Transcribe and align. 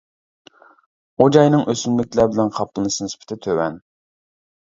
ئۇ 1.17 1.25
جاينىڭ 1.35 1.65
ئۆسۈملۈكلەر 1.73 2.31
بىلەن 2.33 2.49
قاپلىنىش 2.57 2.97
نىسبىتى 3.05 3.37
تۆۋەن. 3.47 3.77